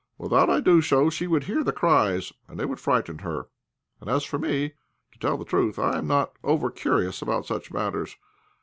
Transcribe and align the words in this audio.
Without 0.17 0.49
I 0.49 0.61
do 0.61 0.81
so 0.81 1.11
she 1.11 1.27
would 1.27 1.43
hear 1.43 1.63
the 1.63 1.71
cries, 1.71 2.33
and 2.47 2.59
they 2.59 2.65
would 2.65 2.79
frighten 2.79 3.19
her. 3.19 3.49
And 3.99 4.09
as 4.09 4.23
for 4.23 4.39
me, 4.39 4.73
to 5.11 5.19
tell 5.19 5.37
the 5.37 5.45
truth, 5.45 5.77
I 5.77 5.99
am 5.99 6.07
not 6.07 6.33
over 6.43 6.71
curious 6.71 7.21
about 7.21 7.45
such 7.45 7.71
matters. 7.71 8.17